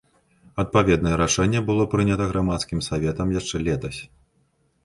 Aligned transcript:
Адпаведнае 0.63 1.15
рашэнне 1.23 1.61
было 1.69 1.83
прынята 1.93 2.27
гарадскім 2.31 2.79
саветам 2.89 3.35
яшчэ 3.39 3.55
летась. 3.69 3.99